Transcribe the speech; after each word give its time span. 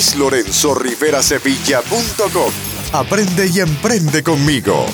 luislorenzorriverasevilla.com. 0.00 2.52
Aprende 2.92 3.46
y 3.46 3.60
emprende 3.60 4.22
conmigo. 4.22 4.86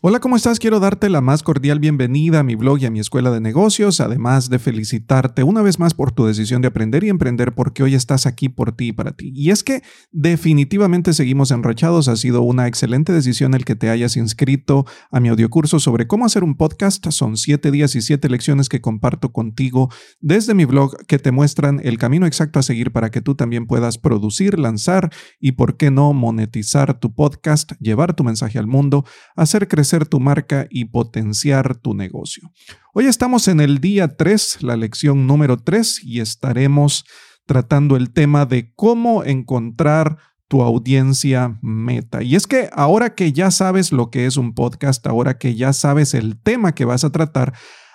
Hola, 0.00 0.20
¿cómo 0.20 0.36
estás? 0.36 0.60
Quiero 0.60 0.78
darte 0.78 1.08
la 1.08 1.20
más 1.20 1.42
cordial 1.42 1.80
bienvenida 1.80 2.38
a 2.38 2.42
mi 2.44 2.54
blog 2.54 2.78
y 2.78 2.86
a 2.86 2.90
mi 2.92 3.00
escuela 3.00 3.32
de 3.32 3.40
negocios, 3.40 4.00
además 4.00 4.48
de 4.48 4.60
felicitarte 4.60 5.42
una 5.42 5.60
vez 5.60 5.80
más 5.80 5.92
por 5.92 6.12
tu 6.12 6.24
decisión 6.24 6.62
de 6.62 6.68
aprender 6.68 7.02
y 7.02 7.08
emprender 7.08 7.52
porque 7.52 7.82
hoy 7.82 7.96
estás 7.96 8.24
aquí 8.24 8.48
por 8.48 8.70
ti 8.70 8.86
y 8.86 8.92
para 8.92 9.16
ti. 9.16 9.32
Y 9.34 9.50
es 9.50 9.64
que 9.64 9.82
definitivamente 10.12 11.12
seguimos 11.14 11.50
enrachados, 11.50 12.06
ha 12.06 12.14
sido 12.14 12.42
una 12.42 12.68
excelente 12.68 13.12
decisión 13.12 13.54
el 13.54 13.64
que 13.64 13.74
te 13.74 13.90
hayas 13.90 14.16
inscrito 14.16 14.86
a 15.10 15.18
mi 15.18 15.30
audiocurso 15.30 15.80
sobre 15.80 16.06
cómo 16.06 16.26
hacer 16.26 16.44
un 16.44 16.56
podcast. 16.56 17.04
Son 17.10 17.36
siete 17.36 17.72
días 17.72 17.96
y 17.96 18.00
siete 18.00 18.28
lecciones 18.28 18.68
que 18.68 18.80
comparto 18.80 19.32
contigo 19.32 19.90
desde 20.20 20.54
mi 20.54 20.64
blog 20.64 20.96
que 21.08 21.18
te 21.18 21.32
muestran 21.32 21.80
el 21.82 21.98
camino 21.98 22.24
exacto 22.24 22.60
a 22.60 22.62
seguir 22.62 22.92
para 22.92 23.10
que 23.10 23.20
tú 23.20 23.34
también 23.34 23.66
puedas 23.66 23.98
producir, 23.98 24.60
lanzar 24.60 25.10
y, 25.40 25.52
por 25.52 25.76
qué 25.76 25.90
no, 25.90 26.12
monetizar 26.12 27.00
tu 27.00 27.12
podcast, 27.12 27.72
llevar 27.80 28.14
tu 28.14 28.22
mensaje 28.22 28.60
al 28.60 28.68
mundo, 28.68 29.04
hacer 29.34 29.66
crecer 29.66 29.87
tu 30.08 30.20
marca 30.20 30.66
y 30.70 30.86
potenciar 30.86 31.76
tu 31.76 31.94
negocio. 31.94 32.50
Hoy 32.92 33.06
estamos 33.06 33.48
en 33.48 33.60
el 33.60 33.78
día 33.78 34.16
3, 34.16 34.62
la 34.62 34.76
lección 34.76 35.26
número 35.26 35.56
3, 35.56 36.04
y 36.04 36.20
estaremos 36.20 37.04
tratando 37.46 37.96
el 37.96 38.12
tema 38.12 38.44
de 38.44 38.72
cómo 38.74 39.24
encontrar 39.24 40.18
tu 40.48 40.62
audiencia 40.62 41.58
meta. 41.62 42.22
Y 42.22 42.36
es 42.36 42.46
que 42.46 42.68
ahora 42.72 43.14
que 43.14 43.32
ya 43.32 43.50
sabes 43.50 43.92
lo 43.92 44.10
que 44.10 44.26
es 44.26 44.36
un 44.36 44.54
podcast, 44.54 45.06
ahora 45.06 45.38
que 45.38 45.54
ya 45.54 45.72
sabes 45.72 46.14
el 46.14 46.40
tema 46.40 46.74
que 46.74 46.84
vas 46.84 47.04
a 47.04 47.10
tratar, 47.10 47.54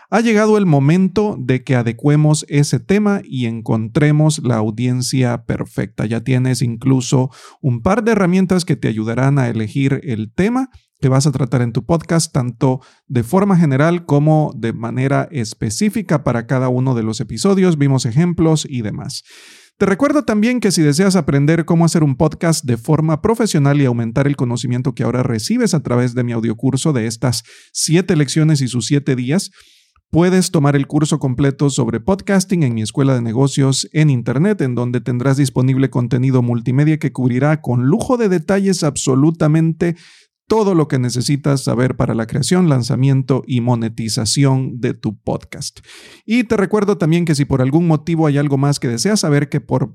ha 0.10 0.22
llegado 0.22 0.60
el 0.60 0.68
momento 0.68 1.36
de 1.40 1.64
que 1.64 1.76
adecuemos 1.76 2.46
ese 2.48 2.80
tema 2.80 3.22
y 3.24 3.48
encontremos 3.48 4.44
la 4.44 4.58
audiencia 4.58 5.46
perfecta. 5.46 6.05
Ya 6.05 6.22
tienes 6.22 6.62
incluso 6.62 7.32
un 7.62 7.82
par 7.82 8.04
de 8.04 8.12
herramientas 8.12 8.63
que 8.63 8.76
te 8.76 8.88
ayudarán 8.88 9.40
a 9.40 9.50
elegir 9.50 10.02
el 10.04 10.32
tema 10.32 10.70
que 11.04 11.09
vas 11.09 11.27
a 11.27 11.34
tratar 11.34 11.62
en 11.62 11.73
tu 11.73 11.85
podcast, 11.85 12.32
tanto 12.32 12.79
de 13.07 13.23
forma 13.23 13.57
general 13.57 14.05
como 14.05 14.54
de 14.55 14.71
manera 14.71 15.27
específica 15.32 16.23
para 16.23 16.48
cada 16.48 16.70
uno 16.70 16.95
de 16.95 17.04
los 17.04 17.20
episodios. 17.20 17.77
Vimos 17.77 18.05
ejemplos 18.05 18.65
y 18.70 18.84
demás. 18.84 19.23
Te 19.77 19.85
recuerdo 19.85 20.23
también 20.23 20.62
que 20.62 20.71
si 20.71 20.82
deseas 20.82 21.18
aprender 21.18 21.65
cómo 21.65 21.84
hacer 21.84 22.05
un 22.05 22.15
podcast 22.15 22.63
de 22.63 22.77
forma 22.77 23.21
profesional 23.21 23.82
y 23.82 23.85
aumentar 23.85 24.27
el 24.27 24.37
conocimiento 24.37 24.95
que 24.95 25.04
ahora 25.04 25.23
recibes 25.23 25.73
a 25.73 25.84
través 25.84 26.15
de 26.15 26.23
mi 26.23 26.32
audiocurso 26.32 26.93
de 26.93 27.05
estas 27.05 27.43
siete 27.73 28.15
lecciones 28.15 28.62
y 28.62 28.70
sus 28.70 28.85
siete 28.85 29.17
días, 29.17 29.51
Puedes 30.13 30.51
tomar 30.51 30.76
el 30.76 30.85
curso 30.85 31.17
completo 31.17 31.71
sobre 31.71 31.99
podcasting 31.99 32.62
en 32.62 32.76
mi 32.76 32.84
escuela 32.84 33.15
de 33.15 33.23
negocios 33.23 33.90
en 33.93 34.12
Internet, 34.12 34.62
en 34.62 34.76
donde 34.76 35.01
tendrás 35.01 35.38
disponible 35.38 35.90
contenido 35.90 36.43
multimedia 36.43 36.99
que 36.99 37.12
cubrirá 37.12 37.62
con 37.62 37.88
lujo 37.88 38.15
de 38.15 38.29
detalles 38.29 38.84
absolutamente 38.84 39.95
todo 40.48 40.76
lo 40.76 40.88
que 40.88 40.99
necesitas 40.99 41.63
saber 41.63 41.96
para 41.96 42.13
la 42.13 42.27
creación, 42.27 42.70
lanzamiento 42.70 43.44
y 43.48 43.62
monetización 43.62 44.80
de 44.80 44.94
tu 44.94 45.18
podcast. 45.18 45.80
Y 46.26 46.44
te 46.44 46.58
recuerdo 46.58 46.98
también 46.98 47.26
que 47.26 47.35
si 47.35 47.46
por 47.46 47.62
algún 47.62 47.88
motivo 47.88 48.27
hay 48.27 48.38
algo 48.38 48.58
más 48.58 48.80
que 48.80 48.88
deseas 48.88 49.22
saber 49.22 49.50
que 49.50 49.62
por 49.62 49.94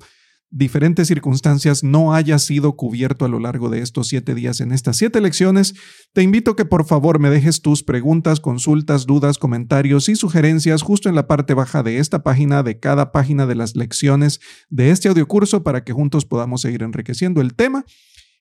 diferentes 0.50 1.08
circunstancias 1.08 1.84
no 1.84 2.14
haya 2.14 2.38
sido 2.38 2.74
cubierto 2.74 3.24
a 3.24 3.28
lo 3.28 3.38
largo 3.38 3.68
de 3.68 3.80
estos 3.80 4.08
siete 4.08 4.34
días 4.34 4.60
en 4.60 4.72
estas 4.72 4.96
siete 4.96 5.20
lecciones, 5.20 5.74
te 6.14 6.22
invito 6.22 6.56
que 6.56 6.64
por 6.64 6.86
favor 6.86 7.18
me 7.18 7.28
dejes 7.28 7.60
tus 7.60 7.82
preguntas, 7.82 8.40
consultas, 8.40 9.06
dudas, 9.06 9.36
comentarios 9.36 10.08
y 10.08 10.16
sugerencias 10.16 10.82
justo 10.82 11.08
en 11.08 11.14
la 11.14 11.26
parte 11.26 11.52
baja 11.52 11.82
de 11.82 11.98
esta 11.98 12.22
página, 12.22 12.62
de 12.62 12.80
cada 12.80 13.12
página 13.12 13.46
de 13.46 13.56
las 13.56 13.76
lecciones 13.76 14.40
de 14.70 14.90
este 14.90 15.08
audiocurso 15.08 15.62
para 15.62 15.84
que 15.84 15.92
juntos 15.92 16.24
podamos 16.24 16.62
seguir 16.62 16.82
enriqueciendo 16.82 17.40
el 17.42 17.54
tema 17.54 17.84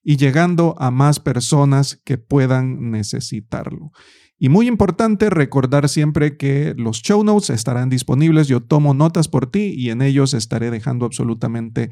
y 0.09 0.15
llegando 0.15 0.73
a 0.79 0.89
más 0.89 1.19
personas 1.19 1.99
que 2.05 2.17
puedan 2.17 2.91
necesitarlo. 2.91 3.91
Y 4.39 4.47
muy 4.47 4.69
importante 4.69 5.29
recordar 5.29 5.89
siempre 5.89 6.37
que 6.37 6.73
los 6.77 7.01
show 7.01 7.25
notes 7.25 7.49
estarán 7.49 7.89
disponibles. 7.89 8.47
Yo 8.47 8.61
tomo 8.61 8.93
notas 8.93 9.27
por 9.27 9.51
ti 9.51 9.73
y 9.75 9.89
en 9.89 10.01
ellos 10.01 10.33
estaré 10.33 10.71
dejando 10.71 11.05
absolutamente 11.05 11.89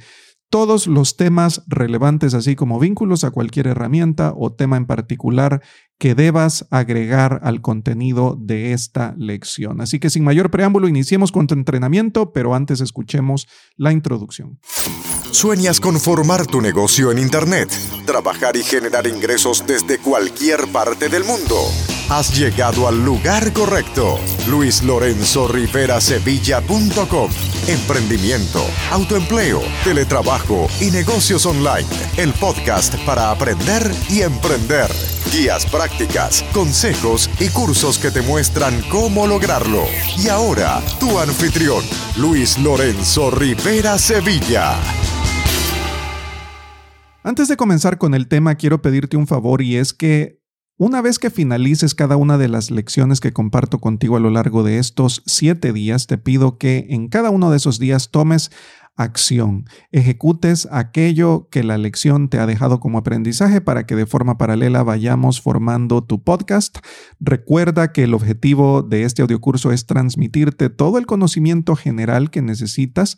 todos 0.50 0.88
los 0.88 1.18
temas 1.18 1.64
relevantes, 1.68 2.34
así 2.34 2.56
como 2.56 2.80
vínculos 2.80 3.24
a 3.24 3.32
cualquier 3.32 3.68
herramienta 3.68 4.34
o 4.36 4.54
tema 4.54 4.78
en 4.78 4.86
particular 4.86 5.62
que 5.98 6.16
debas 6.16 6.68
agregar 6.72 7.40
al 7.44 7.62
contenido 7.62 8.38
de 8.40 8.74
esta 8.74 9.16
lección. 9.18 9.82
Así 9.82 10.00
que 10.00 10.10
sin 10.10 10.24
mayor 10.24 10.52
preámbulo, 10.52 10.88
iniciemos 10.88 11.32
con 11.32 11.48
tu 11.48 11.54
entrenamiento, 11.54 12.32
pero 12.34 12.54
antes 12.54 12.82
escuchemos 12.82 13.48
la 13.76 13.92
introducción. 13.92 14.60
¿Sueñas 15.32 15.80
con 15.80 16.00
formar 16.00 16.46
tu 16.46 16.62
negocio 16.62 17.12
en 17.12 17.20
Internet? 17.20 17.70
Trabajar 18.06 18.56
y 18.56 18.64
generar 18.64 19.08
ingresos 19.08 19.66
desde 19.68 19.98
cualquier 20.00 20.68
parte 20.72 21.10
del 21.10 21.24
mundo. 21.24 21.56
Has 22.10 22.38
llegado 22.38 22.88
al 22.88 23.04
lugar 23.04 23.52
correcto. 23.52 24.20
Luis 24.48 24.84
Lorenzo 24.84 25.48
Rivera 25.48 26.00
Sevilla.com. 26.00 27.32
Emprendimiento, 27.68 28.64
autoempleo, 28.92 29.60
teletrabajo 29.84 30.68
y 30.80 30.92
negocios 30.92 31.48
online. 31.48 31.88
El 32.18 32.32
podcast 32.34 32.94
para 33.06 33.32
aprender 33.32 33.92
y 34.08 34.22
emprender. 34.22 34.92
Guías 35.32 35.66
prácticas, 35.66 36.44
consejos 36.54 37.28
y 37.40 37.50
cursos 37.50 37.98
que 37.98 38.12
te 38.12 38.22
muestran 38.22 38.84
cómo 38.92 39.26
lograrlo. 39.26 39.86
Y 40.24 40.30
ahora, 40.30 40.84
tu 41.00 41.18
anfitrión, 41.18 41.84
Luis 42.18 42.60
Lorenzo 42.60 43.32
Rivera 43.32 43.98
Sevilla. 43.98 44.76
Antes 47.24 47.48
de 47.48 47.58
comenzar 47.58 47.98
con 47.98 48.14
el 48.14 48.28
tema, 48.28 48.54
quiero 48.54 48.84
pedirte 48.84 49.18
un 49.18 49.26
favor 49.26 49.64
y 49.64 49.78
es 49.78 49.92
que 49.92 50.45
una 50.78 51.02
vez 51.02 51.20
que 51.20 51.30
finalices 51.30 51.96
cada 51.96 52.18
una 52.18 52.38
de 52.38 52.50
las 52.50 52.70
lecciones 52.70 53.20
que 53.20 53.32
comparto 53.32 53.80
contigo 53.80 54.18
a 54.18 54.20
lo 54.20 54.30
largo 54.30 54.64
de 54.64 54.78
estos 54.78 55.24
siete 55.26 55.72
días, 55.72 56.08
te 56.08 56.18
pido 56.18 56.58
que 56.58 56.88
en 56.90 57.08
cada 57.08 57.30
uno 57.30 57.50
de 57.50 57.58
esos 57.58 57.80
días 57.80 58.12
tomes 58.12 58.52
acción, 58.98 59.66
ejecutes 59.92 60.68
aquello 60.72 61.50
que 61.50 61.64
la 61.64 61.78
lección 61.78 62.30
te 62.30 62.40
ha 62.40 62.46
dejado 62.46 62.80
como 62.80 62.98
aprendizaje 62.98 63.60
para 63.60 63.86
que 63.86 63.96
de 63.96 64.06
forma 64.06 64.38
paralela 64.38 64.84
vayamos 64.84 65.42
formando 65.42 66.04
tu 66.04 66.24
podcast. 66.24 66.78
Recuerda 67.20 67.92
que 67.92 68.04
el 68.04 68.14
objetivo 68.14 68.84
de 68.84 69.04
este 69.04 69.22
audiocurso 69.22 69.72
es 69.72 69.86
transmitirte 69.86 70.70
todo 70.70 70.98
el 70.98 71.06
conocimiento 71.06 71.76
general 71.76 72.30
que 72.32 72.42
necesitas 72.42 73.18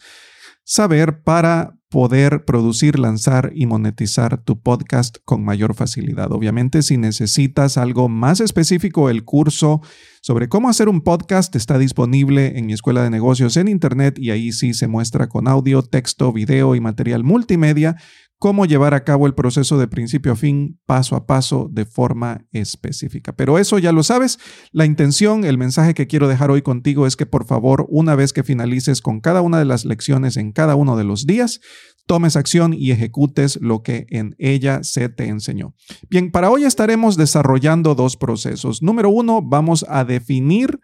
saber 0.63 1.24
para 1.24 1.76
poder 1.89 2.43
producir, 2.43 2.99
lanzar 2.99 3.51
y 3.55 3.65
monetizar 3.65 4.43
tu 4.43 4.59
podcast 4.59 5.17
con 5.23 5.43
mayor 5.43 5.73
facilidad. 5.73 6.31
Obviamente, 6.31 6.81
si 6.81 6.97
necesitas 6.97 7.77
algo 7.77 8.09
más 8.09 8.41
específico, 8.41 9.09
el 9.09 9.23
curso 9.23 9.81
sobre 10.21 10.49
cómo 10.49 10.67
hacer 10.67 10.89
un 10.89 11.01
podcast 11.01 11.55
está 11.55 11.77
disponible 11.77 12.57
en 12.57 12.65
mi 12.65 12.73
escuela 12.73 13.03
de 13.03 13.09
negocios 13.09 13.55
en 13.55 13.69
Internet 13.69 14.19
y 14.19 14.31
ahí 14.31 14.51
sí 14.51 14.73
se 14.73 14.87
muestra 14.87 15.29
con 15.29 15.47
audio, 15.47 15.81
texto, 15.81 16.33
video 16.33 16.75
y 16.75 16.81
material 16.81 17.23
multimedia 17.23 17.95
cómo 18.39 18.65
llevar 18.65 18.93
a 18.93 19.03
cabo 19.03 19.25
el 19.25 19.33
proceso 19.33 19.77
de 19.77 19.87
principio 19.87 20.33
a 20.33 20.35
fin, 20.35 20.79
paso 20.85 21.15
a 21.15 21.25
paso, 21.25 21.69
de 21.71 21.85
forma 21.85 22.45
específica. 22.51 23.35
Pero 23.35 23.57
eso 23.57 23.79
ya 23.79 23.91
lo 23.91 24.03
sabes. 24.03 24.39
La 24.71 24.85
intención, 24.85 25.43
el 25.43 25.57
mensaje 25.57 25.93
que 25.93 26.07
quiero 26.07 26.27
dejar 26.27 26.51
hoy 26.51 26.61
contigo 26.61 27.07
es 27.07 27.15
que 27.15 27.25
por 27.25 27.45
favor, 27.45 27.85
una 27.89 28.15
vez 28.15 28.33
que 28.33 28.43
finalices 28.43 29.01
con 29.01 29.21
cada 29.21 29.41
una 29.41 29.59
de 29.59 29.65
las 29.65 29.85
lecciones 29.85 30.37
en 30.37 30.51
cada 30.51 30.75
uno 30.75 30.97
de 30.97 31.03
los 31.03 31.25
días, 31.25 31.61
tomes 32.05 32.35
acción 32.35 32.73
y 32.73 32.91
ejecutes 32.91 33.59
lo 33.61 33.81
que 33.83 34.05
en 34.09 34.35
ella 34.39 34.83
se 34.83 35.09
te 35.09 35.27
enseñó. 35.27 35.75
Bien, 36.09 36.31
para 36.31 36.49
hoy 36.49 36.63
estaremos 36.63 37.17
desarrollando 37.17 37.95
dos 37.95 38.17
procesos. 38.17 38.81
Número 38.81 39.09
uno, 39.09 39.41
vamos 39.41 39.85
a 39.89 40.05
definir 40.05 40.79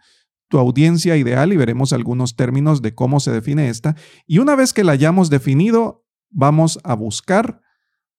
tu 0.48 0.58
audiencia 0.58 1.16
ideal 1.16 1.52
y 1.52 1.56
veremos 1.56 1.92
algunos 1.92 2.36
términos 2.36 2.82
de 2.82 2.94
cómo 2.94 3.20
se 3.20 3.32
define 3.32 3.68
esta. 3.68 3.96
Y 4.26 4.38
una 4.38 4.54
vez 4.54 4.72
que 4.72 4.84
la 4.84 4.92
hayamos 4.92 5.30
definido, 5.30 6.03
vamos 6.34 6.78
a 6.84 6.94
buscar 6.94 7.60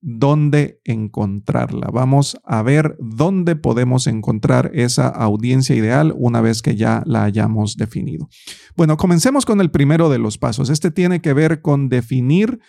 dónde 0.01 0.81
encontrarla. 0.83 1.89
Vamos 1.91 2.38
a 2.44 2.62
ver 2.62 2.95
dónde 3.00 3.56
podemos 3.56 4.07
encontrar 4.07 4.71
esa 4.73 5.07
audiencia 5.07 5.75
ideal 5.75 6.13
una 6.15 6.41
vez 6.41 6.62
que 6.62 6.75
ya 6.75 7.01
la 7.06 7.23
hayamos 7.23 7.75
definido. 7.75 8.29
Bueno, 8.75 8.97
comencemos 8.97 9.45
con 9.45 9.62
el 9.62 9.71
primero 9.71 10.09
de 10.09 10.19
los 10.19 10.38
pasos. 10.38 10.69
Este 10.69 10.91
tiene 10.91 11.21
que 11.21 11.33
ver 11.33 11.62
con 11.62 11.89
definir 11.89 12.59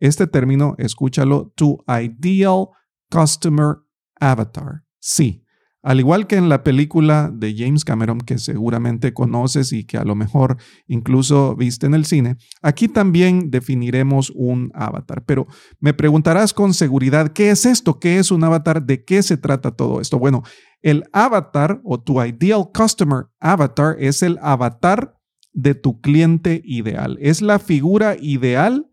este 0.00 0.26
término, 0.26 0.74
escúchalo, 0.78 1.52
tu 1.54 1.78
ideal 1.86 2.66
customer 3.08 3.76
avatar. 4.18 4.82
Sí, 4.98 5.44
al 5.82 5.98
igual 5.98 6.26
que 6.26 6.36
en 6.36 6.48
la 6.48 6.62
película 6.62 7.30
de 7.32 7.54
James 7.56 7.84
Cameron, 7.84 8.20
que 8.20 8.38
seguramente 8.38 9.14
conoces 9.14 9.72
y 9.72 9.84
que 9.84 9.96
a 9.96 10.04
lo 10.04 10.14
mejor 10.14 10.58
incluso 10.86 11.56
viste 11.56 11.86
en 11.86 11.94
el 11.94 12.04
cine, 12.04 12.36
aquí 12.60 12.86
también 12.86 13.50
definiremos 13.50 14.30
un 14.34 14.70
avatar. 14.74 15.24
Pero 15.24 15.46
me 15.78 15.94
preguntarás 15.94 16.52
con 16.52 16.74
seguridad, 16.74 17.32
¿qué 17.32 17.50
es 17.50 17.64
esto? 17.64 17.98
¿Qué 17.98 18.18
es 18.18 18.30
un 18.30 18.44
avatar? 18.44 18.84
¿De 18.84 19.04
qué 19.04 19.22
se 19.22 19.38
trata 19.38 19.70
todo 19.70 20.00
esto? 20.00 20.18
Bueno, 20.18 20.42
el 20.82 21.04
avatar 21.12 21.80
o 21.84 22.00
tu 22.00 22.22
ideal 22.22 22.68
customer 22.74 23.26
avatar 23.38 23.96
es 23.98 24.22
el 24.22 24.38
avatar 24.42 25.14
de 25.52 25.74
tu 25.74 26.00
cliente 26.00 26.60
ideal. 26.64 27.16
Es 27.20 27.40
la 27.40 27.58
figura 27.58 28.16
ideal 28.20 28.86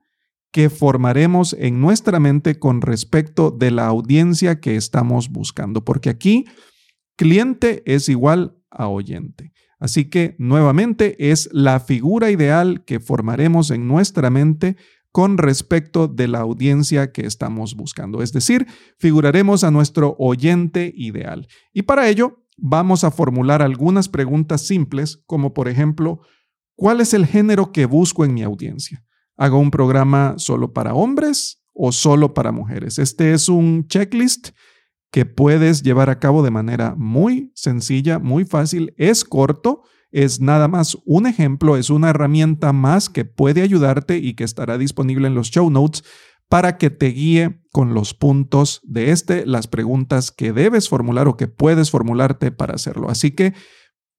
que 0.51 0.69
formaremos 0.69 1.53
en 1.59 1.81
nuestra 1.81 2.19
mente 2.19 2.57
con 2.57 2.81
respecto 2.81 3.51
de 3.51 3.71
la 3.71 3.87
audiencia 3.87 4.59
que 4.59 4.75
estamos 4.75 5.29
buscando, 5.29 5.83
porque 5.83 6.09
aquí 6.09 6.45
cliente 7.17 7.83
es 7.85 8.07
igual 8.07 8.55
a 8.69 8.87
oyente. 8.87 9.51
Así 9.79 10.05
que 10.05 10.35
nuevamente 10.39 11.31
es 11.31 11.49
la 11.51 11.79
figura 11.79 12.31
ideal 12.31 12.83
que 12.85 12.99
formaremos 12.99 13.69
en 13.69 13.87
nuestra 13.87 14.29
mente 14.29 14.77
con 15.11 15.37
respecto 15.37 16.07
de 16.07 16.27
la 16.27 16.39
audiencia 16.39 17.11
que 17.11 17.25
estamos 17.25 17.75
buscando. 17.75 18.21
Es 18.21 18.33
decir, 18.33 18.67
figuraremos 18.97 19.63
a 19.63 19.71
nuestro 19.71 20.15
oyente 20.19 20.91
ideal. 20.95 21.47
Y 21.73 21.83
para 21.83 22.07
ello 22.07 22.45
vamos 22.57 23.03
a 23.03 23.11
formular 23.11 23.61
algunas 23.61 24.09
preguntas 24.09 24.61
simples, 24.61 25.23
como 25.25 25.53
por 25.53 25.67
ejemplo, 25.67 26.21
¿cuál 26.75 27.01
es 27.01 27.13
el 27.13 27.25
género 27.25 27.71
que 27.71 27.85
busco 27.85 28.25
en 28.25 28.33
mi 28.33 28.43
audiencia? 28.43 29.03
¿Hago 29.37 29.59
un 29.59 29.71
programa 29.71 30.35
solo 30.37 30.73
para 30.73 30.95
hombres 30.95 31.63
o 31.73 31.91
solo 31.91 32.33
para 32.33 32.51
mujeres? 32.51 32.97
Este 32.97 33.33
es 33.33 33.49
un 33.49 33.87
checklist 33.87 34.49
que 35.11 35.25
puedes 35.25 35.83
llevar 35.83 36.09
a 36.09 36.19
cabo 36.19 36.43
de 36.43 36.51
manera 36.51 36.95
muy 36.97 37.51
sencilla, 37.55 38.19
muy 38.19 38.45
fácil, 38.45 38.93
es 38.97 39.23
corto, 39.23 39.83
es 40.11 40.39
nada 40.39 40.67
más 40.67 40.97
un 41.05 41.27
ejemplo, 41.27 41.77
es 41.77 41.89
una 41.89 42.09
herramienta 42.09 42.73
más 42.73 43.09
que 43.09 43.25
puede 43.25 43.61
ayudarte 43.61 44.17
y 44.17 44.33
que 44.33 44.43
estará 44.43 44.77
disponible 44.77 45.27
en 45.27 45.35
los 45.35 45.49
show 45.49 45.69
notes 45.69 46.03
para 46.49 46.77
que 46.77 46.89
te 46.89 47.07
guíe 47.07 47.61
con 47.71 47.93
los 47.93 48.13
puntos 48.13 48.81
de 48.83 49.11
este, 49.11 49.45
las 49.45 49.67
preguntas 49.67 50.31
que 50.31 50.53
debes 50.53 50.87
formular 50.87 51.27
o 51.27 51.35
que 51.35 51.47
puedes 51.47 51.91
formularte 51.91 52.51
para 52.51 52.75
hacerlo. 52.75 53.09
Así 53.09 53.31
que 53.31 53.53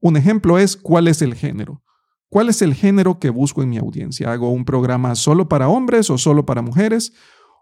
un 0.01 0.17
ejemplo 0.17 0.59
es 0.59 0.77
cuál 0.77 1.09
es 1.09 1.23
el 1.23 1.35
género. 1.35 1.83
¿Cuál 2.31 2.51
es 2.51 2.61
el 2.61 2.75
género 2.75 3.19
que 3.19 3.31
busco 3.31 3.63
en 3.63 3.71
mi 3.71 3.79
audiencia? 3.79 4.31
¿Hago 4.31 4.53
un 4.53 4.67
programa 4.67 5.15
solo 5.15 5.49
para 5.49 5.69
hombres 5.69 6.11
o 6.11 6.19
solo 6.19 6.45
para 6.45 6.61
mujeres? 6.61 7.15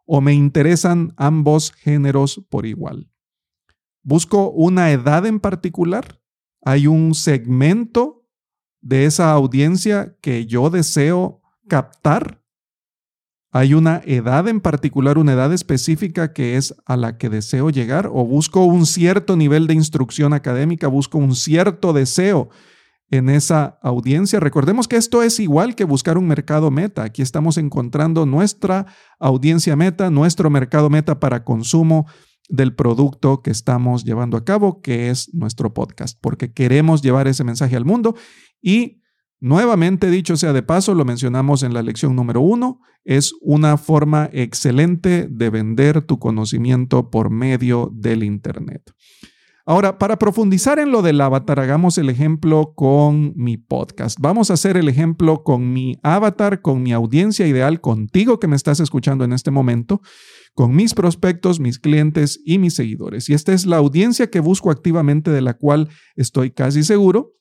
¿O 0.05 0.21
me 0.21 0.35
interesan 0.35 1.15
ambos 1.17 1.73
géneros 1.73 2.45
por 2.51 2.67
igual? 2.67 3.09
¿Busco 4.09 4.51
una 4.51 4.93
edad 4.93 5.27
en 5.27 5.41
particular? 5.41 6.21
¿Hay 6.65 6.87
un 6.87 7.13
segmento 7.17 8.25
de 8.81 9.05
esa 9.05 9.33
audiencia 9.33 10.17
que 10.21 10.47
yo 10.47 10.71
deseo 10.71 11.43
captar? 11.69 12.41
¿Hay 13.51 13.75
una 13.75 14.01
edad 14.07 14.47
en 14.47 14.61
particular, 14.61 15.19
una 15.19 15.33
edad 15.33 15.53
específica 15.53 16.33
que 16.33 16.57
es 16.57 16.73
a 16.87 16.97
la 16.97 17.19
que 17.19 17.29
deseo 17.29 17.71
llegar? 17.71 18.07
¿O 18.07 18.25
busco 18.25 18.65
un 18.65 18.87
cierto 18.87 19.35
nivel 19.35 19.67
de 19.67 19.75
instrucción 19.75 20.35
académica? 20.35 20.87
¿Busco 20.87 21.19
un 21.19 21.35
cierto 21.35 21.93
deseo 21.93 22.49
en 23.11 23.29
esa 23.29 23.81
audiencia? 23.83 24.39
Recordemos 24.39 24.87
que 24.87 24.95
esto 24.95 25.21
es 25.25 25.41
igual 25.41 25.75
que 25.75 25.83
buscar 25.83 26.17
un 26.17 26.29
mercado 26.29 26.71
meta. 26.71 27.03
Aquí 27.03 27.23
estamos 27.23 27.59
encontrando 27.59 28.25
nuestra 28.25 28.87
audiencia 29.19 29.75
meta, 29.75 30.11
nuestro 30.11 30.49
mercado 30.49 30.91
meta 30.91 31.19
para 31.19 31.43
consumo 31.43 32.07
del 32.49 32.75
producto 32.75 33.43
que 33.43 33.51
estamos 33.51 34.05
llevando 34.05 34.37
a 34.37 34.45
cabo, 34.45 34.81
que 34.81 35.11
es 35.11 35.33
nuestro 35.35 35.75
podcast, 35.75 36.19
porque 36.21 36.53
queremos 36.53 37.03
llevar 37.03 37.29
ese 37.29 37.45
mensaje 37.45 37.77
al 37.77 37.85
mundo 37.85 38.15
y 38.61 39.03
nuevamente 39.41 40.11
dicho 40.11 40.37
sea 40.37 40.53
de 40.53 40.63
paso, 40.63 40.95
lo 40.95 41.05
mencionamos 41.05 41.63
en 41.63 41.75
la 41.75 41.83
lección 41.83 42.17
número 42.17 42.41
uno, 42.41 42.81
es 43.05 43.35
una 43.41 43.77
forma 43.77 44.29
excelente 44.33 45.29
de 45.31 45.51
vender 45.51 46.03
tu 46.03 46.19
conocimiento 46.19 47.11
por 47.11 47.31
medio 47.31 47.91
del 47.95 48.25
Internet. 48.25 48.91
Ahora, 49.69 49.99
para 49.99 50.17
profundizar 50.17 50.79
en 50.79 50.93
lo 50.93 51.03
del 51.03 51.21
avatar, 51.21 51.59
hagamos 51.59 51.99
el 51.99 52.09
ejemplo 52.09 52.73
con 52.77 53.33
mi 53.35 53.57
podcast. 53.57 54.17
Vamos 54.21 54.49
a 54.49 54.55
hacer 54.55 54.77
el 54.77 54.89
ejemplo 54.89 55.43
con 55.43 55.73
mi 55.73 55.99
avatar, 56.05 56.63
con 56.63 56.85
mi 56.85 56.93
audiencia 56.93 57.49
ideal, 57.49 57.81
contigo 57.81 58.39
que 58.39 58.47
me 58.47 58.55
estás 58.55 58.79
escuchando 58.79 59.25
en 59.25 59.33
este 59.33 59.51
momento 59.51 60.03
con 60.55 60.77
mis 60.77 60.95
prospectos, 60.95 61.59
mis 61.59 61.81
clientes 61.81 62.41
y 62.45 62.59
mis 62.59 62.77
seguidores. 62.77 63.29
Y 63.29 63.35
esta 63.35 63.53
es 63.53 63.67
la 63.67 63.79
audiencia 63.79 64.31
que 64.31 64.39
busco 64.39 64.71
activamente 64.71 65.33
de 65.33 65.41
la 65.41 65.55
cual 65.55 65.89
estoy 66.15 66.53
casi 66.53 66.85
seguro 66.85 67.33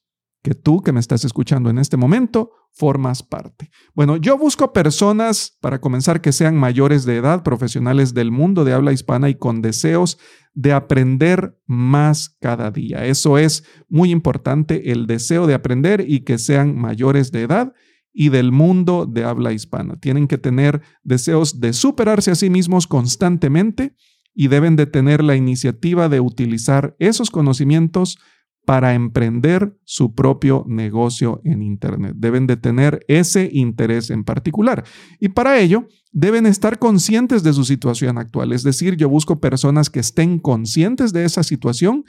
que 0.42 0.56
tú 0.56 0.82
que 0.82 0.92
me 0.92 1.00
estás 1.00 1.26
escuchando 1.26 1.70
en 1.70 1.78
este 1.78 1.96
momento 1.96 2.52
formas 2.72 3.24
parte. 3.24 3.70
Bueno, 3.94 4.18
yo 4.18 4.38
busco 4.38 4.74
personas, 4.74 5.58
para 5.62 5.80
comenzar, 5.80 6.22
que 6.22 6.32
sean 6.32 6.56
mayores 6.58 7.06
de 7.06 7.18
edad, 7.18 7.42
profesionales 7.42 8.14
del 8.14 8.32
mundo 8.32 8.64
de 8.64 8.74
habla 8.74 8.92
hispana 8.92 9.30
y 9.30 9.36
con 9.36 9.62
deseos 9.62 10.20
de 10.56 10.72
aprender 10.72 11.60
más 11.68 12.36
cada 12.40 12.72
día. 12.72 13.06
Eso 13.06 13.38
es 13.38 13.66
muy 13.90 14.10
importante, 14.10 14.92
el 14.92 15.06
deseo 15.06 15.46
de 15.46 15.54
aprender 15.54 16.04
y 16.08 16.22
que 16.22 16.38
sean 16.38 16.76
mayores 16.76 17.32
de 17.32 17.42
edad 17.42 17.74
y 18.14 18.30
del 18.30 18.54
mundo 18.54 19.06
de 19.06 19.26
habla 19.26 19.52
hispana. 19.52 20.00
Tienen 20.00 20.28
que 20.28 20.38
tener 20.38 20.82
deseos 21.04 21.60
de 21.60 21.74
superarse 21.74 22.32
a 22.32 22.36
sí 22.36 22.50
mismos 22.50 22.88
constantemente 22.88 23.94
y 24.34 24.48
deben 24.48 24.78
de 24.78 24.86
tener 24.86 25.22
la 25.22 25.36
iniciativa 25.36 26.08
de 26.08 26.22
utilizar 26.22 26.96
esos 27.00 27.30
conocimientos 27.30 28.18
para 28.66 28.96
emprender 28.96 29.78
su 29.84 30.14
propio 30.16 30.66
negocio 30.68 31.42
en 31.44 31.62
Internet. 31.62 32.16
Deben 32.18 32.48
de 32.48 32.58
tener 32.58 33.06
ese 33.08 33.50
interés 33.54 34.10
en 34.10 34.24
particular. 34.24 34.84
Y 35.20 35.30
para 35.30 35.60
ello, 35.60 35.88
deben 36.12 36.46
estar 36.46 36.80
conscientes 36.80 37.44
de 37.44 37.54
su 37.54 37.64
situación 37.64 38.18
actual. 38.18 38.52
Es 38.52 38.64
decir, 38.64 38.98
yo 38.98 39.08
busco 39.08 39.40
personas 39.40 39.90
que 39.90 40.00
estén 40.00 40.40
conscientes 40.40 41.14
de 41.14 41.26
esa 41.26 41.44
situación 41.44 42.04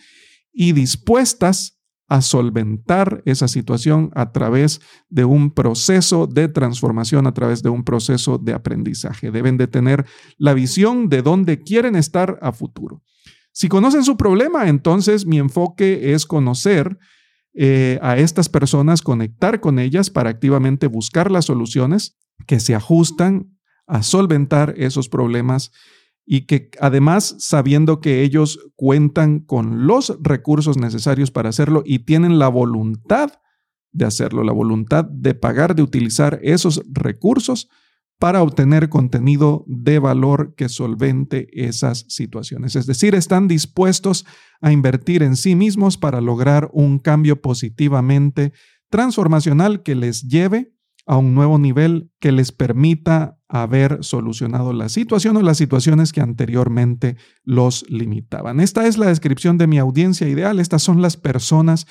y 0.53 0.73
dispuestas 0.73 1.77
a 2.09 2.23
solventar 2.23 3.23
esa 3.27 3.49
situación 3.49 4.11
a 4.15 4.33
través 4.33 4.81
de 5.09 5.25
un 5.25 5.51
proceso 5.51 6.27
de 6.27 6.49
transformación, 6.49 7.27
a 7.27 7.35
través 7.35 7.63
de 7.63 7.69
un 7.69 7.85
proceso 7.85 8.39
de 8.39 8.55
aprendizaje. 8.55 9.31
Deben 9.31 9.57
de 9.57 9.67
tener 9.67 10.07
la 10.39 10.55
visión 10.55 11.09
de 11.09 11.23
dónde 11.23 11.63
quieren 11.63 11.97
estar 11.97 12.39
a 12.43 12.53
futuro. 12.53 13.03
Si 13.57 13.71
conocen 13.71 14.05
su 14.05 14.19
problema, 14.19 14.69
entonces 14.69 15.25
mi 15.25 15.39
enfoque 15.39 16.13
es 16.13 16.27
conocer 16.27 16.99
eh, 17.55 17.99
a 18.03 18.19
estas 18.19 18.51
personas, 18.51 19.01
conectar 19.01 19.61
con 19.61 19.79
ellas 19.79 20.11
para 20.11 20.29
activamente 20.29 20.89
buscar 20.89 21.31
las 21.31 21.47
soluciones 21.47 22.19
que 22.47 22.61
se 22.61 22.75
ajustan 22.75 23.57
a 23.87 24.03
solventar 24.03 24.75
esos 24.77 25.09
problemas 25.09 25.73
y 26.27 26.43
que 26.43 26.69
además 26.83 27.35
sabiendo 27.39 28.03
que 28.03 28.21
ellos 28.25 28.61
cuentan 28.75 29.41
con 29.41 29.87
los 29.87 30.19
recursos 30.21 30.77
necesarios 30.77 31.31
para 31.31 31.49
hacerlo 31.49 31.83
y 31.83 32.01
tienen 32.01 32.39
la 32.39 32.49
voluntad 32.49 33.41
de 33.91 34.05
hacerlo, 34.05 34.45
la 34.45 34.53
voluntad 34.53 35.07
de 35.07 35.33
pagar, 35.33 35.75
de 35.75 35.83
utilizar 35.83 36.41
esos 36.43 36.83
recursos 36.93 37.71
para 38.19 38.43
obtener 38.43 38.89
contenido 38.89 39.65
de 39.67 39.99
valor 39.99 40.55
que 40.57 40.69
solvente 40.69 41.49
esas 41.53 42.07
situaciones. 42.09 42.77
Es 42.77 42.87
decir, 42.87 43.15
están 43.15 43.47
dispuestos 43.49 44.25
a 44.61 44.73
invertir 44.73 45.23
en 45.23 45.37
sí 45.37 45.55
mismos 45.55 45.99
para 45.99 46.21
lograr 46.21 46.71
un 46.73 46.99
cambio 46.99 47.41
positivamente 47.43 48.53
transformacional 48.89 49.83
que 49.83 49.95
les 49.95 50.23
lleve 50.29 50.73
a 51.07 51.17
un 51.17 51.35
nuevo 51.35 51.59
nivel 51.59 52.11
que 52.19 52.33
les 52.33 52.51
permita 52.53 53.39
haber 53.49 54.03
solucionado 54.03 54.73
la 54.73 54.89
situación 54.89 55.37
o 55.37 55.43
las 55.43 55.57
situaciones 55.57 56.13
que 56.13 56.21
anteriormente 56.21 57.17
los 57.45 57.89
limitaban. 57.89 58.59
Esta 58.59 58.87
es 58.89 58.99
la 58.99 59.07
descripción 59.07 59.57
de 59.57 59.69
mi 59.69 59.79
audiencia 59.79 60.29
ideal. 60.29 60.59
Estas 60.59 60.83
son 60.83 61.01
las 61.03 61.17
personas 61.17 61.87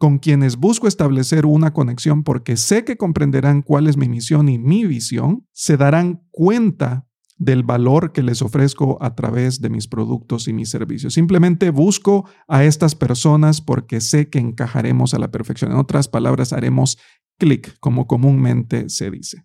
con 0.00 0.18
quienes 0.18 0.56
busco 0.56 0.88
establecer 0.88 1.44
una 1.44 1.74
conexión 1.74 2.24
porque 2.24 2.56
sé 2.56 2.84
que 2.86 2.96
comprenderán 2.96 3.60
cuál 3.60 3.86
es 3.86 3.98
mi 3.98 4.08
misión 4.08 4.48
y 4.48 4.58
mi 4.58 4.86
visión, 4.86 5.46
se 5.52 5.76
darán 5.76 6.22
cuenta 6.30 7.06
del 7.36 7.64
valor 7.64 8.12
que 8.12 8.22
les 8.22 8.40
ofrezco 8.40 8.96
a 9.02 9.14
través 9.14 9.60
de 9.60 9.68
mis 9.68 9.88
productos 9.88 10.48
y 10.48 10.54
mis 10.54 10.70
servicios. 10.70 11.12
Simplemente 11.12 11.68
busco 11.68 12.26
a 12.48 12.64
estas 12.64 12.94
personas 12.94 13.60
porque 13.60 14.00
sé 14.00 14.30
que 14.30 14.38
encajaremos 14.38 15.12
a 15.12 15.18
la 15.18 15.30
perfección. 15.30 15.70
En 15.70 15.76
otras 15.76 16.08
palabras, 16.08 16.54
haremos 16.54 16.96
clic, 17.38 17.76
como 17.78 18.06
comúnmente 18.06 18.88
se 18.88 19.10
dice. 19.10 19.44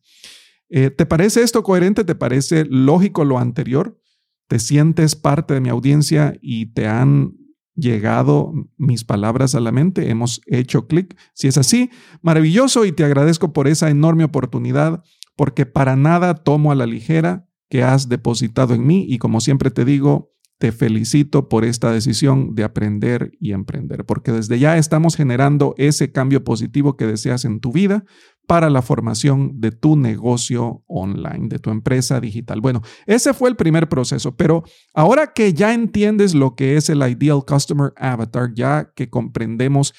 Eh, 0.70 0.90
¿Te 0.90 1.06
parece 1.06 1.44
esto 1.44 1.64
coherente? 1.64 2.06
¿Te 2.06 2.16
parece 2.16 2.64
lógico 2.64 3.26
lo 3.26 3.40
anterior? 3.40 4.00
¿Te 4.48 4.60
sientes 4.60 5.18
parte 5.18 5.54
de 5.54 5.60
mi 5.60 5.68
audiencia 5.68 6.34
y 6.42 6.68
te 6.68 6.88
han 6.88 7.45
llegado 7.76 8.54
mis 8.78 9.04
palabras 9.04 9.56
a 9.56 9.60
la 9.60 9.72
mente? 9.72 10.10
¿Hemos 10.10 10.42
hecho 10.48 10.88
clic? 10.88 11.18
Si 11.34 11.48
es 11.48 11.58
así, 11.58 11.90
maravilloso 12.22 12.86
y 12.86 12.92
te 12.92 13.04
agradezco 13.04 13.54
por 13.54 13.68
esa 13.68 13.90
enorme 13.90 14.24
oportunidad 14.24 15.04
porque 15.36 15.66
para 15.66 15.96
nada 15.96 16.36
tomo 16.36 16.72
a 16.72 16.76
la 16.76 16.86
ligera 16.86 17.48
que 17.70 17.84
has 17.84 18.10
depositado 18.10 18.74
en 18.74 18.86
mí 18.86 19.06
y 19.08 19.18
como 19.18 19.42
siempre 19.42 19.72
te 19.72 19.86
digo, 19.86 20.32
te 20.58 20.72
felicito 20.72 21.50
por 21.50 21.66
esta 21.66 21.92
decisión 21.92 22.56
de 22.56 22.64
aprender 22.64 23.32
y 23.40 23.52
emprender, 23.52 24.06
porque 24.06 24.32
desde 24.32 24.58
ya 24.58 24.78
estamos 24.78 25.16
generando 25.16 25.76
ese 25.78 26.12
cambio 26.12 26.44
positivo 26.44 26.96
que 26.96 27.06
deseas 27.06 27.44
en 27.44 27.60
tu 27.60 27.74
vida 27.74 28.06
para 28.48 28.70
la 28.70 28.82
formación 28.82 29.60
de 29.60 29.72
tu 29.72 29.96
negocio 29.96 30.84
online, 30.88 31.48
de 31.50 31.60
tu 31.60 31.72
empresa 31.72 32.20
digital. 32.20 32.62
Bueno, 32.62 32.82
ese 33.06 33.34
fue 33.34 33.50
el 33.50 33.56
primer 33.56 33.90
proceso, 33.90 34.36
pero 34.36 34.64
ahora 34.94 35.34
que 35.34 35.54
ya 35.54 35.74
entiendes 35.74 36.34
lo 36.36 36.56
que 36.56 36.78
es 36.78 36.90
el 36.90 37.02
Ideal 37.08 37.44
Customer 37.46 37.94
Avatar, 37.98 38.54
ya 38.54 38.92
que 38.96 39.10
comprendemos 39.10 39.94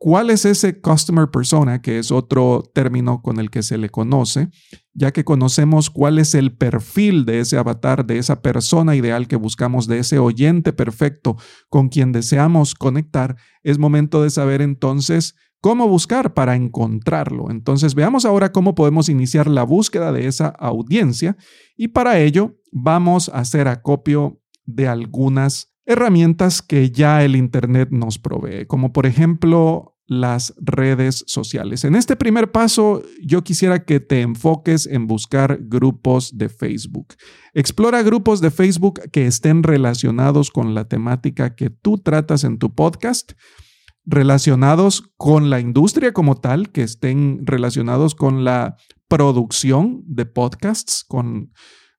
cuál 0.00 0.30
es 0.30 0.46
ese 0.46 0.80
customer 0.80 1.30
persona, 1.30 1.82
que 1.82 1.98
es 1.98 2.10
otro 2.10 2.62
término 2.74 3.20
con 3.20 3.38
el 3.38 3.50
que 3.50 3.62
se 3.62 3.76
le 3.76 3.90
conoce, 3.90 4.48
ya 4.94 5.12
que 5.12 5.24
conocemos 5.24 5.90
cuál 5.90 6.18
es 6.18 6.34
el 6.34 6.56
perfil 6.56 7.26
de 7.26 7.40
ese 7.40 7.58
avatar, 7.58 8.06
de 8.06 8.16
esa 8.16 8.40
persona 8.40 8.96
ideal 8.96 9.28
que 9.28 9.36
buscamos, 9.36 9.86
de 9.86 9.98
ese 9.98 10.18
oyente 10.18 10.72
perfecto 10.72 11.36
con 11.68 11.90
quien 11.90 12.12
deseamos 12.12 12.74
conectar, 12.74 13.36
es 13.62 13.78
momento 13.78 14.22
de 14.22 14.30
saber 14.30 14.62
entonces 14.62 15.34
cómo 15.60 15.88
buscar 15.88 16.34
para 16.34 16.56
encontrarlo. 16.56 17.50
Entonces 17.50 17.94
veamos 17.94 18.24
ahora 18.24 18.52
cómo 18.52 18.74
podemos 18.74 19.08
iniciar 19.08 19.46
la 19.46 19.62
búsqueda 19.62 20.12
de 20.12 20.26
esa 20.26 20.48
audiencia 20.48 21.36
y 21.76 21.88
para 21.88 22.18
ello 22.18 22.56
vamos 22.72 23.28
a 23.28 23.38
hacer 23.38 23.68
acopio 23.68 24.40
de 24.64 24.88
algunas 24.88 25.74
herramientas 25.86 26.62
que 26.62 26.90
ya 26.90 27.24
el 27.24 27.36
Internet 27.36 27.88
nos 27.90 28.18
provee, 28.18 28.66
como 28.66 28.92
por 28.92 29.06
ejemplo 29.06 29.96
las 30.10 30.54
redes 30.56 31.22
sociales. 31.28 31.84
En 31.84 31.94
este 31.94 32.16
primer 32.16 32.50
paso, 32.50 33.00
yo 33.22 33.44
quisiera 33.44 33.84
que 33.84 34.00
te 34.00 34.22
enfoques 34.22 34.86
en 34.86 35.06
buscar 35.06 35.60
grupos 35.62 36.36
de 36.36 36.48
Facebook. 36.48 37.14
Explora 37.54 38.02
grupos 38.02 38.40
de 38.40 38.50
Facebook 38.50 39.00
que 39.12 39.26
estén 39.26 39.62
relacionados 39.62 40.50
con 40.50 40.74
la 40.74 40.88
temática 40.88 41.54
que 41.54 41.70
tú 41.70 41.98
tratas 41.98 42.42
en 42.42 42.58
tu 42.58 42.74
podcast, 42.74 43.32
relacionados 44.04 45.12
con 45.16 45.50
la 45.50 45.60
industria 45.60 46.12
como 46.12 46.36
tal, 46.36 46.70
que 46.70 46.82
estén 46.82 47.40
relacionados 47.46 48.14
con 48.14 48.44
la 48.44 48.76
producción 49.08 50.02
de 50.06 50.26
podcasts, 50.26 51.04
con 51.06 51.50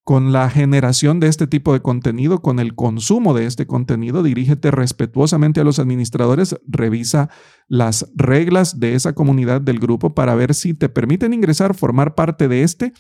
con 0.03 0.31
la 0.31 0.49
generación 0.49 1.19
de 1.19 1.27
este 1.27 1.47
tipo 1.47 1.73
de 1.73 1.81
contenido, 1.81 2.41
con 2.41 2.59
el 2.59 2.75
consumo 2.75 3.33
de 3.33 3.45
este 3.45 3.67
contenido. 3.67 4.23
Dirígete 4.23 4.71
respetuosamente 4.71 5.61
a 5.61 5.63
los 5.63 5.79
administradores, 5.79 6.55
revisa 6.67 7.29
las 7.67 8.11
reglas 8.15 8.79
de 8.79 8.95
esa 8.95 9.13
comunidad 9.13 9.61
del 9.61 9.79
grupo 9.79 10.15
para 10.15 10.35
ver 10.35 10.55
si 10.55 10.73
te 10.73 10.89
permiten 10.89 11.33
ingresar, 11.33 11.75
formar 11.75 12.15
parte 12.15 12.47
de 12.47 12.63
este 12.63 12.93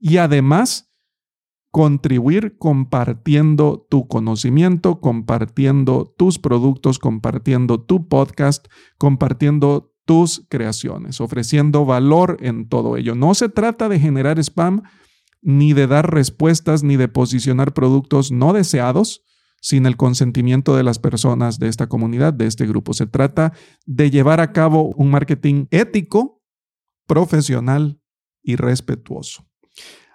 y 0.00 0.16
además 0.16 0.87
contribuir 1.70 2.56
compartiendo 2.58 3.86
tu 3.90 4.08
conocimiento, 4.08 5.00
compartiendo 5.00 6.14
tus 6.16 6.38
productos, 6.38 6.98
compartiendo 6.98 7.80
tu 7.80 8.08
podcast, 8.08 8.66
compartiendo 8.96 9.94
tus 10.04 10.46
creaciones, 10.48 11.20
ofreciendo 11.20 11.84
valor 11.84 12.38
en 12.40 12.68
todo 12.68 12.96
ello. 12.96 13.14
No 13.14 13.34
se 13.34 13.50
trata 13.50 13.88
de 13.88 14.00
generar 14.00 14.38
spam, 14.38 14.82
ni 15.42 15.72
de 15.72 15.86
dar 15.86 16.12
respuestas, 16.12 16.82
ni 16.82 16.96
de 16.96 17.08
posicionar 17.08 17.74
productos 17.74 18.32
no 18.32 18.52
deseados 18.52 19.22
sin 19.60 19.86
el 19.86 19.96
consentimiento 19.96 20.76
de 20.76 20.82
las 20.82 20.98
personas 20.98 21.58
de 21.58 21.68
esta 21.68 21.88
comunidad, 21.88 22.32
de 22.32 22.46
este 22.46 22.66
grupo. 22.66 22.94
Se 22.94 23.06
trata 23.06 23.52
de 23.86 24.10
llevar 24.10 24.40
a 24.40 24.52
cabo 24.52 24.94
un 24.96 25.10
marketing 25.10 25.66
ético, 25.70 26.42
profesional 27.06 28.00
y 28.42 28.56
respetuoso. 28.56 29.47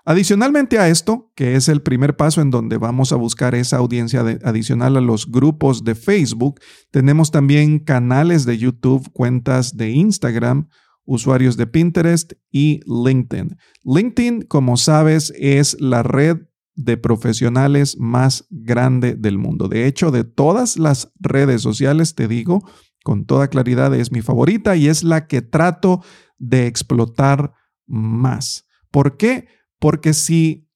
Adicionalmente 0.05 0.79
a 0.79 0.89
esto, 0.89 1.31
que 1.33 1.55
es 1.55 1.69
el 1.69 1.81
primer 1.81 2.17
paso 2.17 2.41
en 2.41 2.51
donde 2.51 2.77
vamos 2.77 3.13
a 3.13 3.15
buscar 3.15 3.55
esa 3.55 3.77
audiencia 3.77 4.19
adicional 4.43 4.97
a 4.97 5.01
los 5.01 5.31
grupos 5.31 5.85
de 5.85 5.95
Facebook, 5.95 6.59
tenemos 6.91 7.31
también 7.31 7.79
canales 7.79 8.45
de 8.45 8.57
YouTube, 8.57 9.09
cuentas 9.13 9.77
de 9.77 9.91
Instagram, 9.91 10.67
usuarios 11.05 11.55
de 11.55 11.67
Pinterest 11.67 12.33
y 12.51 12.81
LinkedIn. 12.85 13.57
LinkedIn, 13.85 14.41
como 14.41 14.75
sabes, 14.75 15.33
es 15.37 15.79
la 15.79 16.03
red 16.03 16.37
de 16.75 16.97
profesionales 16.97 17.97
más 17.97 18.45
grande 18.49 19.15
del 19.15 19.37
mundo. 19.37 19.69
De 19.69 19.85
hecho, 19.85 20.11
de 20.11 20.25
todas 20.25 20.77
las 20.77 21.13
redes 21.19 21.61
sociales, 21.61 22.15
te 22.15 22.27
digo 22.27 22.67
con 23.03 23.25
toda 23.25 23.49
claridad, 23.49 23.93
es 23.93 24.11
mi 24.11 24.21
favorita 24.21 24.75
y 24.75 24.87
es 24.87 25.03
la 25.03 25.27
que 25.27 25.41
trato 25.41 26.01
de 26.37 26.67
explotar 26.67 27.53
más. 27.85 28.65
¿Por 28.91 29.17
qué? 29.17 29.47
Porque 29.83 30.13
si 30.13 30.69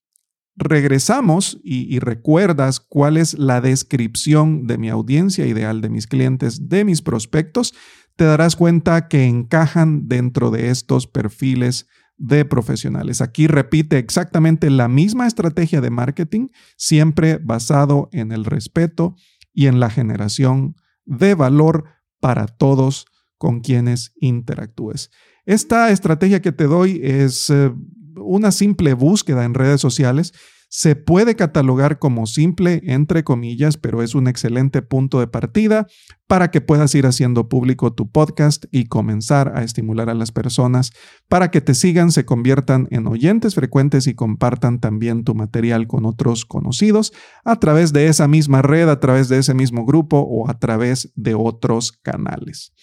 regresamos 0.54 1.58
y, 1.64 1.98
recuerdas 1.98 2.78
cuál 2.78 3.16
es 3.16 3.38
la 3.38 3.62
descripción 3.62 4.66
de 4.66 4.76
mi 4.76 4.90
audiencia 4.90 5.46
ideal, 5.46 5.80
de 5.80 5.88
mis 5.88 6.06
clientes, 6.06 6.68
de 6.68 6.84
mis 6.84 7.00
prospectos, 7.00 7.72
te 8.16 8.26
darás 8.26 8.54
cuenta 8.54 9.08
que 9.08 9.24
encajan 9.24 10.08
dentro 10.08 10.50
de 10.50 10.68
estos 10.68 11.06
perfiles 11.06 11.86
de 12.18 12.44
profesionales. 12.44 13.22
Aquí 13.22 13.46
repite 13.46 13.96
exactamente 13.96 14.68
la 14.68 14.88
misma 14.88 15.26
estrategia 15.26 15.80
de 15.80 15.88
marketing, 15.88 16.48
siempre 16.76 17.38
basado 17.38 18.10
en 18.12 18.30
el 18.30 18.44
respeto 18.44 19.16
y 19.54 19.68
en 19.68 19.80
la 19.80 19.88
generación 19.88 20.76
de 21.06 21.34
valor 21.34 21.84
para 22.20 22.46
todos 22.46 23.06
con 23.38 23.60
quienes 23.60 24.12
interactúes. 24.20 25.10
Esta 25.46 25.92
estrategia 25.92 26.42
que 26.42 26.52
te 26.52 26.64
doy 26.64 27.00
es 27.02 27.48
eh, 27.48 27.72
una 28.20 28.52
simple 28.52 28.94
búsqueda 28.94 29.44
en 29.44 29.54
redes 29.54 29.80
sociales 29.80 30.32
se 30.70 30.96
puede 30.96 31.34
catalogar 31.34 31.98
como 31.98 32.26
simple, 32.26 32.82
entre 32.84 33.24
comillas, 33.24 33.78
pero 33.78 34.02
es 34.02 34.14
un 34.14 34.28
excelente 34.28 34.82
punto 34.82 35.18
de 35.18 35.26
partida 35.26 35.86
para 36.26 36.50
que 36.50 36.60
puedas 36.60 36.94
ir 36.94 37.06
haciendo 37.06 37.48
público 37.48 37.94
tu 37.94 38.10
podcast 38.10 38.66
y 38.70 38.84
comenzar 38.84 39.56
a 39.56 39.62
estimular 39.62 40.10
a 40.10 40.14
las 40.14 40.30
personas 40.30 40.92
para 41.28 41.50
que 41.50 41.62
te 41.62 41.74
sigan, 41.74 42.12
se 42.12 42.26
conviertan 42.26 42.86
en 42.90 43.06
oyentes 43.06 43.54
frecuentes 43.54 44.06
y 44.06 44.14
compartan 44.14 44.78
también 44.78 45.24
tu 45.24 45.34
material 45.34 45.86
con 45.86 46.04
otros 46.04 46.44
conocidos 46.44 47.12
a 47.44 47.56
través 47.56 47.94
de 47.94 48.08
esa 48.08 48.28
misma 48.28 48.60
red, 48.60 48.90
a 48.90 49.00
través 49.00 49.28
de 49.28 49.38
ese 49.38 49.54
mismo 49.54 49.86
grupo 49.86 50.18
o 50.18 50.50
a 50.50 50.58
través 50.58 51.10
de 51.14 51.34
otros 51.34 51.92
canales. 51.92 52.74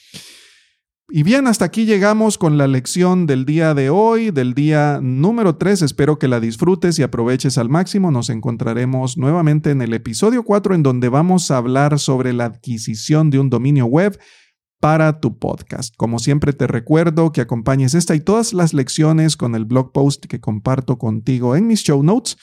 Y 1.07 1.21
bien, 1.21 1.45
hasta 1.45 1.65
aquí 1.65 1.85
llegamos 1.85 2.39
con 2.39 2.57
la 2.57 2.65
lección 2.65 3.27
del 3.27 3.45
día 3.45 3.75
de 3.75 3.91
hoy, 3.91 4.31
del 4.31 4.55
día 4.55 4.99
número 5.03 5.55
3. 5.55 5.83
Espero 5.83 6.17
que 6.17 6.27
la 6.27 6.39
disfrutes 6.39 6.97
y 6.97 7.03
aproveches 7.03 7.59
al 7.59 7.69
máximo. 7.69 8.09
Nos 8.09 8.31
encontraremos 8.31 9.15
nuevamente 9.15 9.69
en 9.69 9.83
el 9.83 9.93
episodio 9.93 10.41
4 10.41 10.73
en 10.73 10.81
donde 10.81 11.09
vamos 11.09 11.51
a 11.51 11.57
hablar 11.57 11.99
sobre 11.99 12.33
la 12.33 12.45
adquisición 12.45 13.29
de 13.29 13.37
un 13.37 13.51
dominio 13.51 13.85
web 13.85 14.19
para 14.79 15.19
tu 15.19 15.37
podcast. 15.37 15.93
Como 15.95 16.17
siempre 16.17 16.53
te 16.53 16.65
recuerdo 16.65 17.31
que 17.31 17.41
acompañes 17.41 17.93
esta 17.93 18.15
y 18.15 18.19
todas 18.19 18.51
las 18.53 18.73
lecciones 18.73 19.37
con 19.37 19.53
el 19.53 19.65
blog 19.65 19.91
post 19.91 20.25
que 20.25 20.41
comparto 20.41 20.97
contigo 20.97 21.55
en 21.55 21.67
mis 21.67 21.83
show 21.83 22.01
notes 22.01 22.35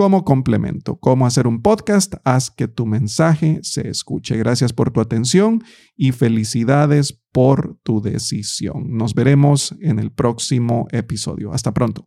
como 0.00 0.24
complemento. 0.24 0.96
Cómo 0.96 1.26
hacer 1.26 1.46
un 1.46 1.60
podcast, 1.60 2.14
haz 2.24 2.50
que 2.50 2.68
tu 2.68 2.86
mensaje 2.86 3.58
se 3.60 3.86
escuche. 3.86 4.34
Gracias 4.38 4.72
por 4.72 4.92
tu 4.92 5.02
atención 5.02 5.62
y 5.94 6.12
felicidades 6.12 7.20
por 7.32 7.76
tu 7.82 8.00
decisión. 8.00 8.96
Nos 8.96 9.12
veremos 9.12 9.74
en 9.82 9.98
el 9.98 10.10
próximo 10.10 10.88
episodio. 10.90 11.52
Hasta 11.52 11.74
pronto. 11.74 12.06